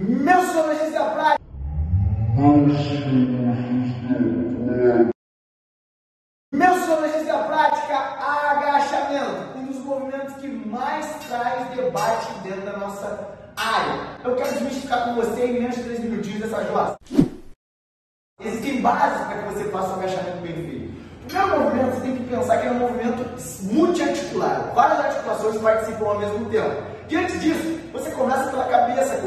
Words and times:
Meus 0.00 0.46
senhores 0.50 0.92
da 0.92 1.04
prática. 1.06 1.44
Meus 6.52 6.76
senhores 6.84 7.26
da 7.26 7.38
prática, 7.38 7.98
agachamento, 8.20 9.58
um 9.58 9.66
dos 9.66 9.78
movimentos 9.78 10.36
que 10.36 10.46
mais 10.46 11.04
traz 11.26 11.68
debate 11.74 12.32
dentro 12.44 12.60
da 12.60 12.76
nossa 12.76 13.28
área. 13.56 14.20
Eu 14.22 14.36
quero 14.36 14.52
desmistificar 14.52 15.06
com 15.06 15.16
você 15.16 15.46
em 15.46 15.54
menos 15.54 15.74
de 15.74 15.82
3 15.82 15.98
minutinhos 15.98 16.44
essa 16.44 16.64
jossa. 16.66 16.96
Existem 18.40 18.80
bases 18.80 19.26
para 19.26 19.42
que 19.42 19.52
você 19.52 19.64
faça 19.64 19.88
o 19.88 19.94
agachamento 19.94 20.42
bem 20.42 20.54
feito. 20.54 20.92
O 21.24 21.26
primeiro 21.26 21.60
movimento, 21.60 21.94
você 21.96 22.00
tem 22.02 22.16
que 22.16 22.24
pensar 22.24 22.58
que 22.58 22.68
é 22.68 22.70
um 22.70 22.78
movimento 22.78 23.24
multiarticular. 23.64 24.72
Várias 24.76 25.00
articulações 25.00 25.60
participam 25.60 26.06
ao 26.06 26.20
mesmo 26.20 26.48
tempo. 26.50 26.98
Diante 27.08 27.38
disso, 27.38 27.80
você 27.92 28.10
começa 28.12 28.47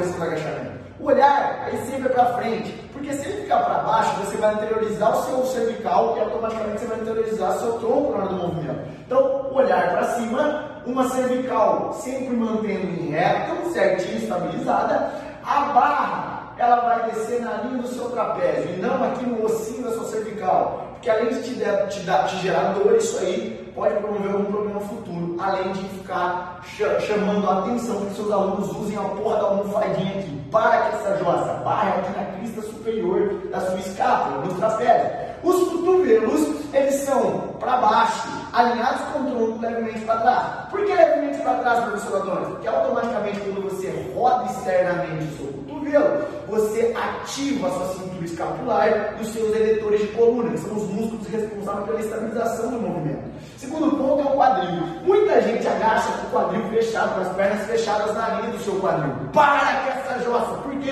do 0.00 0.22
agachamento. 0.22 0.84
O 1.00 1.06
olhar 1.06 1.64
aí 1.66 1.76
sempre 1.86 2.08
é 2.08 2.12
para 2.12 2.34
frente, 2.34 2.70
porque 2.92 3.12
se 3.12 3.28
ele 3.28 3.42
ficar 3.42 3.58
para 3.58 3.82
baixo, 3.82 4.16
você 4.20 4.36
vai 4.36 4.54
anteriorizar 4.54 5.18
o 5.18 5.22
seu 5.24 5.44
cervical 5.46 6.16
e 6.16 6.20
automaticamente 6.20 6.80
você 6.80 6.86
vai 6.86 7.00
anteriorizar 7.00 7.56
o 7.56 7.60
seu 7.60 7.72
tronco 7.74 8.12
na 8.12 8.18
hora 8.18 8.28
do 8.28 8.36
movimento. 8.36 8.80
Então, 9.06 9.20
o 9.50 9.54
olhar 9.54 9.90
para 9.90 10.04
cima, 10.14 10.82
uma 10.86 11.08
cervical 11.10 11.92
sempre 12.00 12.36
mantendo 12.36 12.86
em 12.86 13.10
reto, 13.10 13.70
certinho, 13.72 14.18
estabilizada. 14.18 15.10
A 15.44 15.60
barra, 15.72 16.54
ela 16.56 16.76
vai 16.76 17.10
descer 17.10 17.40
na 17.40 17.52
linha 17.62 17.82
do 17.82 17.88
seu 17.88 18.10
trapézio 18.10 18.74
e 18.74 18.80
não 18.80 19.02
aqui 19.04 19.26
no 19.26 19.44
ossinho 19.44 19.82
da 19.84 19.92
sua 19.92 20.04
cervical. 20.04 20.88
Porque 20.92 21.10
além 21.10 21.28
de 21.28 21.42
te, 21.42 21.54
der, 21.56 21.88
te, 21.88 22.00
dar, 22.00 22.26
te 22.28 22.36
gerar 22.36 22.72
dor, 22.72 22.94
isso 22.94 23.18
aí 23.18 23.63
pode 23.74 23.94
promover 23.96 24.32
algum 24.32 24.44
problema 24.44 24.80
futuro. 24.80 25.36
Além 25.38 25.72
de 25.72 25.82
ficar 25.88 26.60
chamando 27.06 27.48
a 27.48 27.58
atenção 27.58 27.96
para 27.96 28.06
que 28.06 28.14
seus 28.14 28.32
alunos 28.32 28.76
usem 28.76 28.96
a 28.96 29.02
porra 29.02 29.36
da 29.36 29.42
almofadinha 29.42 30.20
aqui. 30.20 30.40
Para 30.50 30.78
que 30.78 30.96
essa 30.96 31.18
jossa 31.18 31.52
barra 31.64 31.88
aqui 31.98 32.18
na 32.18 32.24
crista 32.38 32.62
superior 32.62 33.34
da 33.50 33.60
sua 33.60 33.78
escápula, 33.78 34.44
no 34.44 34.54
trapézio. 34.54 35.24
Os 35.42 35.68
cotovelos, 35.68 36.64
eles 36.72 36.94
são 36.94 37.54
para 37.60 37.76
baixo, 37.76 38.28
alinhados 38.52 39.02
com 39.12 39.18
o 39.20 39.30
tronco 39.30 39.60
levemente 39.60 40.00
para 40.00 40.20
trás. 40.20 40.70
Por 40.70 40.84
que 40.84 40.94
levemente 40.94 41.38
para 41.42 41.54
trás, 41.54 41.84
professor 41.84 42.16
Adonis? 42.16 42.48
Porque 42.48 42.68
automaticamente 42.68 43.40
quando 43.40 43.70
você 43.70 44.12
roda 44.14 44.44
externamente 44.46 45.24
o 45.24 45.36
seu 45.36 45.46
cotovelo, 45.46 46.26
você 46.54 46.94
ativa 46.94 47.66
a 47.66 47.70
sua 47.70 47.86
cintura 47.94 48.24
escapular 48.24 49.14
os 49.20 49.28
seus 49.28 49.54
eletores 49.56 50.00
de 50.02 50.06
coluna, 50.08 50.50
que 50.50 50.58
são 50.58 50.76
os 50.76 50.84
músculos 50.84 51.26
responsáveis 51.26 51.86
pela 51.86 52.00
estabilização 52.00 52.70
do 52.70 52.80
movimento. 52.80 53.24
Segundo 53.58 53.96
ponto 53.96 54.20
é 54.20 54.32
o 54.32 54.36
quadril. 54.36 54.82
Muita 55.04 55.42
gente 55.42 55.66
agacha 55.66 56.12
com 56.12 56.26
o 56.26 56.30
quadril 56.30 56.68
fechado, 56.70 57.14
com 57.14 57.20
as 57.22 57.36
pernas 57.36 57.66
fechadas 57.66 58.14
na 58.14 58.28
linha 58.40 58.52
do 58.52 58.58
seu 58.60 58.76
quadril. 58.80 59.12
Para 59.32 59.82
com 59.82 59.90
essa 59.90 60.22
jossa, 60.22 60.54
porque 60.62 60.90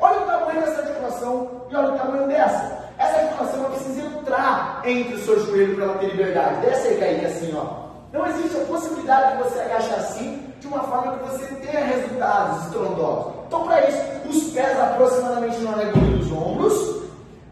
olha 0.00 0.20
o 0.20 0.26
tamanho 0.26 0.60
dessa 0.60 0.80
articulação 0.80 1.50
e 1.70 1.76
olha 1.76 1.92
o 1.92 1.98
tamanho 1.98 2.28
dessa. 2.28 2.84
Essa 2.98 3.18
articulação 3.18 3.64
precisa 3.64 4.06
entrar 4.06 4.82
entre 4.84 5.14
o 5.14 5.18
seu 5.18 5.44
joelho 5.44 5.74
para 5.74 5.84
ela 5.84 5.98
ter 5.98 6.06
liberdade. 6.06 6.60
Desce 6.60 6.88
aí, 6.88 6.98
cair 6.98 7.26
assim, 7.26 7.54
ó. 7.54 7.84
Não 8.12 8.26
existe 8.26 8.56
a 8.56 8.64
possibilidade 8.66 9.36
de 9.36 9.42
você 9.42 9.60
agachar 9.60 9.98
assim 9.98 10.40
de 10.60 10.68
uma 10.68 10.80
forma 10.84 11.18
que 11.18 11.30
você 11.30 11.46
tenha 11.56 11.84
resultados 11.84 12.64
estrondosos. 12.66 13.32
Então, 13.48 13.64
para 13.64 13.88
isso, 13.88 14.13
pés 14.54 14.80
aproximadamente 14.80 15.58
na 15.58 15.70
altura 15.70 16.06
dos 16.16 16.32
ombros, 16.32 17.02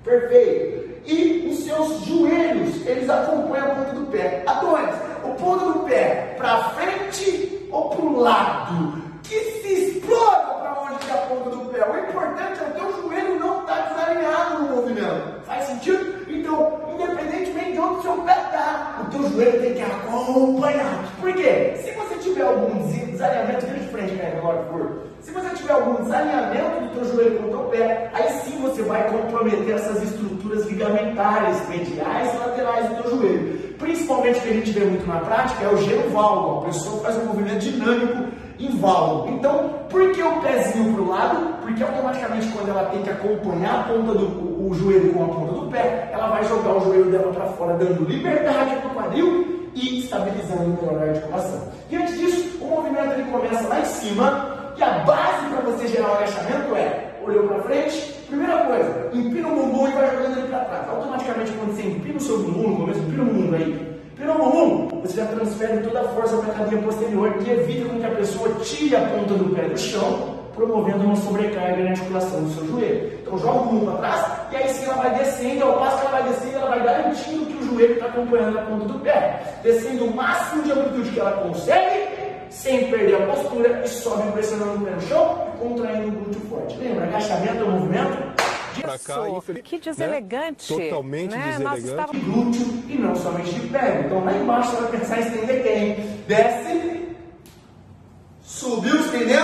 perfeito. 0.04 0.92
E 1.04 1.48
os 1.50 1.58
seus 1.64 2.06
joelhos, 2.06 2.86
eles 2.86 3.10
acompanham 3.10 3.72
a 3.72 3.74
ponta 3.74 3.92
do 3.92 4.06
pé. 4.06 4.44
Adonis, 4.46 4.94
o 5.24 5.34
ponto 5.34 5.72
do 5.72 5.80
pé 5.80 6.34
para 6.38 6.70
frente 6.70 7.68
ou 7.72 7.90
para 7.90 8.04
o 8.04 8.20
lado? 8.20 9.02
Que 9.24 9.40
se 9.40 9.72
exploda 9.72 10.54
para 10.60 10.80
onde 10.80 11.02
está 11.02 11.14
a 11.14 11.26
ponta 11.26 11.50
do 11.50 11.64
pé. 11.70 11.84
O 11.84 12.08
importante 12.08 12.60
é 12.60 12.68
o 12.68 12.70
teu 12.70 13.02
joelho 13.02 13.40
não 13.40 13.60
estar 13.62 13.76
tá 13.76 13.88
desalinhado 13.88 14.62
no 14.62 14.76
movimento. 14.76 15.44
Faz 15.44 15.64
sentido? 15.64 16.24
Então, 16.28 16.80
independentemente 16.94 17.72
de 17.72 17.80
onde 17.80 17.98
o 17.98 18.02
seu 18.02 18.12
pé 18.22 18.32
está, 18.32 19.00
o 19.02 19.10
teu 19.10 19.28
joelho 19.28 19.60
tem 19.60 19.74
que 19.74 19.82
acompanhar. 19.82 21.04
Por 21.20 21.32
quê? 21.32 21.74
Se 21.82 21.90
você 21.92 22.14
tiver 22.18 22.42
algum 22.42 22.88
desalinhamento, 23.22 23.66
vira 23.66 23.78
de 23.78 23.88
frente, 23.88 24.16
cara, 24.16 24.38
agora 24.38 24.58
por 24.64 25.02
se 25.22 25.30
você 25.30 25.50
tiver 25.50 25.72
algum 25.72 26.02
desalinhamento 26.02 26.80
do 26.80 26.94
teu 26.94 27.04
joelho 27.04 27.38
com 27.38 27.44
o 27.44 27.50
teu 27.50 27.60
pé, 27.70 28.10
aí 28.12 28.28
sim 28.40 28.60
você 28.60 28.82
vai 28.82 29.08
comprometer 29.08 29.76
essas 29.76 30.02
estruturas 30.02 30.66
ligamentares, 30.66 31.68
mediais 31.68 32.34
e 32.34 32.38
laterais 32.38 32.88
do 32.88 33.02
teu 33.02 33.10
joelho. 33.12 33.74
Principalmente 33.78 34.40
o 34.40 34.42
que 34.42 34.48
a 34.48 34.52
gente 34.52 34.70
vê 34.72 34.84
muito 34.84 35.06
na 35.06 35.20
prática 35.20 35.64
é 35.64 35.68
o 35.68 35.76
gelo 35.76 36.10
válvulo. 36.10 36.58
A 36.58 36.64
pessoa 36.64 37.02
faz 37.04 37.16
um 37.18 37.26
movimento 37.26 37.60
dinâmico 37.60 38.32
em 38.58 38.76
válvulo. 38.78 39.36
Então, 39.36 39.70
por 39.88 40.10
que 40.10 40.22
o 40.22 40.40
pezinho 40.40 40.92
para 40.92 41.02
o 41.02 41.08
lado? 41.08 41.56
Porque 41.62 41.82
automaticamente 41.84 42.48
quando 42.48 42.70
ela 42.70 42.84
tem 42.86 43.02
que 43.02 43.10
acompanhar 43.10 43.80
a 43.80 43.82
ponta 43.84 44.14
do 44.14 44.52
o 44.66 44.74
joelho 44.74 45.12
com 45.12 45.24
a 45.24 45.28
ponta 45.28 45.52
do 45.52 45.70
pé, 45.70 46.10
ela 46.12 46.28
vai 46.28 46.44
jogar 46.44 46.76
o 46.76 46.80
joelho 46.80 47.10
dela 47.10 47.32
para 47.32 47.46
fora, 47.46 47.74
dando 47.74 48.04
liberdade 48.08 48.76
para 48.76 48.90
o 48.90 48.94
quadril 48.94 49.70
e 49.74 50.00
estabilizando 50.00 50.78
melhor 50.80 51.00
a 51.00 51.10
articulação. 51.10 51.68
Diante 51.88 52.12
disso, 52.12 52.51
o 52.62 52.68
movimento 52.68 53.12
ele 53.12 53.30
começa 53.30 53.68
lá 53.68 53.80
em 53.80 53.84
cima 53.84 54.72
que 54.76 54.82
a 54.82 54.98
base 55.00 55.46
para 55.50 55.60
você 55.60 55.88
gerar 55.88 56.10
o 56.10 56.14
agachamento 56.14 56.76
é 56.76 57.12
olhou 57.24 57.46
para 57.46 57.62
frente, 57.62 58.14
primeira 58.28 58.64
coisa, 58.64 59.10
empina 59.12 59.48
o 59.48 59.54
bumbum 59.56 59.88
e 59.88 59.92
vai 59.92 60.10
jogando 60.10 60.38
ele 60.38 60.48
para 60.48 60.64
trás. 60.64 60.88
Automaticamente, 60.88 61.52
quando 61.52 61.76
você 61.76 61.82
empina 61.82 62.16
o 62.16 62.20
seu 62.20 62.38
bumbum, 62.38 62.68
no 62.68 62.76
começo, 62.76 63.00
empina 63.00 63.22
o 63.22 63.26
bumbum 63.26 63.54
aí, 63.54 63.98
empina 64.12 64.32
o 64.32 64.38
bumbum, 64.38 65.00
você 65.00 65.16
já 65.16 65.26
transfere 65.26 65.82
toda 65.82 66.00
a 66.00 66.08
força 66.08 66.36
para 66.38 66.52
a 66.52 66.58
cadeia 66.58 66.82
posterior 66.82 67.32
que 67.34 67.50
evita 67.50 67.88
com 67.88 67.98
que 67.98 68.06
a 68.06 68.10
pessoa 68.10 68.48
tire 68.62 68.96
a 68.96 69.00
ponta 69.00 69.34
do 69.34 69.54
pé 69.54 69.68
do 69.68 69.78
chão, 69.78 70.42
promovendo 70.54 71.04
uma 71.04 71.16
sobrecarga 71.16 71.82
na 71.82 71.90
articulação 71.90 72.42
do 72.42 72.50
seu 72.50 72.66
joelho. 72.66 73.12
Então, 73.22 73.38
joga 73.38 73.60
o 73.60 73.64
bumbum 73.64 73.86
para 73.86 73.98
trás 73.98 74.32
e 74.52 74.56
aí 74.56 74.68
sim 74.68 74.84
ela 74.84 74.94
vai 74.96 75.14
descendo, 75.14 75.64
ao 75.64 75.78
passo 75.78 76.00
que 76.00 76.06
ela 76.06 76.20
vai 76.20 76.28
descendo, 76.28 76.56
ela 76.56 76.68
vai 76.68 76.84
garantindo 76.84 77.46
que 77.46 77.56
o 77.56 77.66
joelho 77.66 77.94
está 77.94 78.06
acompanhando 78.06 78.58
a 78.58 78.62
ponta 78.62 78.84
do 78.84 78.98
pé, 78.98 79.42
descendo 79.62 80.04
o 80.04 80.14
máximo 80.14 80.62
de 80.62 80.72
amplitude 80.72 81.10
que 81.10 81.20
ela 81.20 81.32
consegue 81.32 82.01
sem 82.52 82.90
perder 82.90 83.22
a 83.22 83.26
postura 83.26 83.82
e 83.84 83.88
sobe 83.88 84.32
pressionando 84.32 84.82
o 84.82 84.84
pé 84.84 84.90
no 84.92 85.00
chão 85.02 85.52
e 85.54 85.58
contraindo 85.58 86.08
o 86.08 86.10
glúteo 86.10 86.40
forte. 86.42 86.76
Lembra, 86.76 87.04
agachamento 87.06 87.62
é 87.62 87.64
um 87.64 87.70
movimento 87.70 88.32
de 88.74 88.82
pra 88.82 88.98
cá, 88.98 89.28
infeliz... 89.28 89.62
Que 89.62 89.78
deselegante. 89.78 90.74
Né? 90.74 90.84
Totalmente 90.84 91.36
né? 91.36 91.44
deselegante. 91.46 91.88
Estava... 91.88 92.12
Glúteo 92.12 92.66
e 92.88 92.98
não 92.98 93.16
somente 93.16 93.54
de 93.54 93.68
pé. 93.68 94.02
Então 94.04 94.24
lá 94.24 94.32
embaixo 94.32 94.70
você 94.70 94.82
vai 94.82 94.90
pensar 94.92 95.18
em 95.18 95.20
estender 95.20 95.62
quem? 95.62 95.94
Desce, 96.26 97.08
subiu, 98.42 98.96
estendeu, 98.96 99.42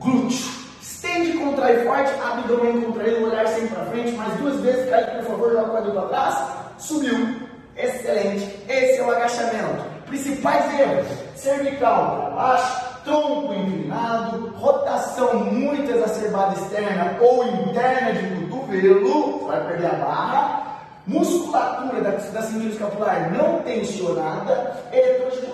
glúteo. 0.00 0.62
Estende, 0.80 1.32
contrai 1.38 1.84
forte, 1.84 2.12
abdômen 2.20 2.80
contraído, 2.80 3.26
olhar 3.26 3.46
sempre 3.48 3.74
para 3.74 3.86
frente, 3.86 4.12
mais 4.12 4.38
duas 4.38 4.60
vezes, 4.60 4.88
cai, 4.88 5.16
por 5.16 5.24
favor, 5.24 5.52
joga 5.52 5.66
o 5.66 5.70
quadril 5.70 5.94
para 5.94 6.08
trás, 6.08 6.48
subiu. 6.78 7.42
Excelente. 7.76 8.44
Esse 8.68 8.98
é 8.98 9.02
o 9.02 9.10
agachamento. 9.10 9.91
Principais 10.06 10.78
erros: 10.78 11.06
cervical 11.34 12.32
baixo, 12.34 13.02
tronco 13.04 13.54
inclinado, 13.54 14.52
rotação 14.56 15.44
muito 15.44 15.90
exacerbada 15.90 16.58
externa 16.60 17.16
ou 17.20 17.44
interna 17.44 18.12
de 18.12 18.46
cotovelo, 18.46 19.46
vai 19.46 19.66
perder 19.66 19.86
a 19.86 19.94
barra, 19.94 20.62
musculatura 21.06 22.00
da, 22.00 22.10
da 22.10 22.42
cintura 22.42 22.70
escapular 22.70 23.32
não 23.32 23.60
tensionada, 23.62 24.72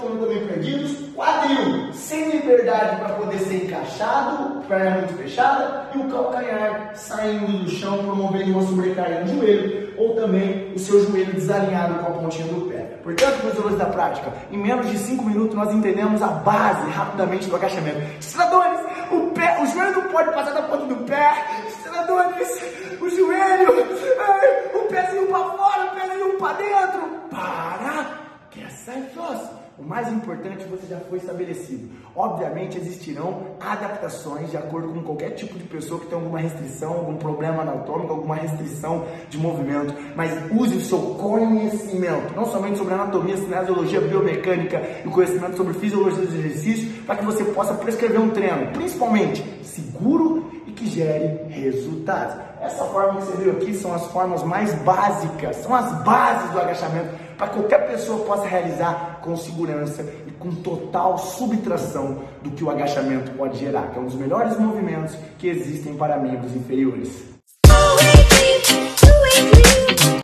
coluna 0.00 0.26
também 0.26 0.46
perdidos, 0.46 1.14
quadril 1.14 1.92
sem 1.92 2.30
liberdade 2.30 2.96
para 2.96 3.14
poder 3.14 3.38
ser 3.38 3.64
encaixado, 3.64 4.62
perna 4.68 4.98
muito 4.98 5.14
fechada, 5.16 5.86
e 5.94 5.98
o 5.98 6.04
calcanhar 6.04 6.92
saindo 6.94 7.64
do 7.64 7.70
chão, 7.70 7.98
promovendo 7.98 8.52
uma 8.52 8.66
sobrecarga 8.66 9.20
no 9.20 9.40
joelho, 9.40 9.87
ou 9.98 10.14
também 10.14 10.72
o 10.74 10.78
seu 10.78 11.04
joelho 11.04 11.32
desalinhado 11.32 11.94
com 11.94 12.06
a 12.06 12.10
pontinha 12.10 12.46
do 12.46 12.70
pé. 12.70 12.78
Portanto, 13.02 13.40
professores 13.40 13.76
da 13.76 13.86
prática, 13.86 14.32
em 14.50 14.56
menos 14.56 14.88
de 14.88 14.96
5 14.96 15.24
minutos 15.24 15.56
nós 15.56 15.74
entendemos 15.74 16.22
a 16.22 16.28
base 16.28 16.88
rapidamente 16.90 17.48
do 17.48 17.56
agachamento. 17.56 18.00
Senadores, 18.22 18.78
o, 19.10 19.32
pé, 19.32 19.58
o 19.60 19.66
joelho 19.66 19.92
não 19.92 20.12
pode 20.12 20.32
passar 20.32 20.52
da 20.52 20.62
ponta 20.62 20.86
do 20.86 20.96
pé. 21.04 21.34
Senadores, 21.82 22.62
o 23.00 23.10
joelho, 23.10 23.86
ai, 24.20 24.70
o 24.74 24.82
pezinho 24.86 25.26
para 25.26 25.44
fora, 25.44 25.84
o 25.84 26.00
pezinho 26.00 26.38
para 26.38 26.52
dentro. 26.56 27.00
Para, 27.30 28.06
que 28.50 28.62
essa 28.62 28.92
é 28.92 29.02
fácil. 29.14 29.58
O 29.78 29.84
mais 29.98 30.12
importante 30.12 30.64
você 30.70 30.86
já 30.86 31.00
foi 31.00 31.18
estabelecido. 31.18 31.88
Obviamente 32.14 32.78
existirão 32.78 33.48
adaptações 33.58 34.48
de 34.48 34.56
acordo 34.56 34.92
com 34.92 35.02
qualquer 35.02 35.30
tipo 35.30 35.58
de 35.58 35.64
pessoa 35.64 35.98
que 35.98 36.06
tem 36.06 36.16
alguma 36.16 36.38
restrição, 36.38 36.92
algum 36.92 37.16
problema 37.16 37.62
anatômico, 37.62 38.12
alguma 38.12 38.36
restrição 38.36 39.04
de 39.28 39.36
movimento, 39.36 39.92
mas 40.14 40.30
use 40.52 40.76
o 40.76 40.80
seu 40.80 40.98
conhecimento, 41.16 42.32
não 42.36 42.46
somente 42.46 42.78
sobre 42.78 42.94
anatomia, 42.94 43.36
cinesiologia, 43.36 44.00
biomecânica 44.00 44.80
e 45.04 45.08
o 45.08 45.10
conhecimento 45.10 45.56
sobre 45.56 45.74
fisiologia 45.74 46.24
dos 46.24 46.34
exercícios, 46.34 47.04
para 47.04 47.16
que 47.16 47.24
você 47.24 47.42
possa 47.46 47.74
prescrever 47.74 48.20
um 48.20 48.30
treino, 48.30 48.70
principalmente 48.72 49.42
seguro 49.64 50.48
e 50.64 50.70
que 50.70 50.86
gere 50.86 51.42
resultados. 51.48 52.36
Essa 52.60 52.84
forma 52.84 53.20
que 53.20 53.26
você 53.26 53.36
viu 53.36 53.52
aqui 53.52 53.74
são 53.74 53.92
as 53.92 54.06
formas 54.08 54.44
mais 54.44 54.72
básicas, 54.82 55.56
são 55.56 55.74
as 55.74 55.90
bases 56.04 56.50
do 56.50 56.60
agachamento 56.60 57.28
para 57.38 57.48
que 57.48 57.54
qualquer 57.54 57.88
pessoa 57.88 58.24
possa 58.26 58.46
realizar 58.46 59.07
com 59.20 59.36
segurança 59.36 60.02
e 60.26 60.30
com 60.32 60.50
total 60.50 61.18
subtração 61.18 62.22
do 62.42 62.50
que 62.50 62.64
o 62.64 62.70
agachamento 62.70 63.30
pode 63.32 63.58
gerar, 63.58 63.90
que 63.90 63.98
é 63.98 64.00
um 64.00 64.06
dos 64.06 64.14
melhores 64.14 64.58
movimentos 64.58 65.16
que 65.38 65.48
existem 65.48 65.94
para 65.94 66.18
membros 66.18 66.54
inferiores. 66.54 67.37